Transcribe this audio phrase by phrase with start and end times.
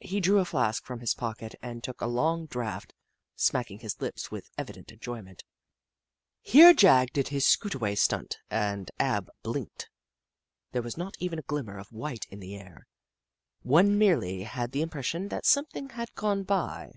[0.00, 2.92] He drew a flask from his pocket and took a long draught,
[3.36, 5.44] smacking his lips with evident en joyment.
[6.42, 9.88] Here Jagg did his Skootaway stunt, and Ab blinked.
[10.72, 12.88] There was not even a glimmer of white in the air—
[13.62, 16.94] one merely had the im pression that something had gone by.